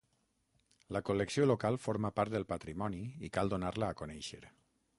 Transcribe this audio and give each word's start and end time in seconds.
La 0.95 1.01
col·lecció 1.09 1.45
local 1.49 1.77
forma 1.83 2.11
part 2.19 2.35
del 2.37 2.47
patrimoni 2.53 3.05
i 3.29 3.29
cal 3.37 3.53
donar-la 3.53 3.91
a 3.95 3.99
conèixer. 4.01 4.41